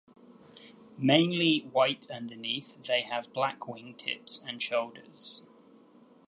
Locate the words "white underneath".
1.71-2.81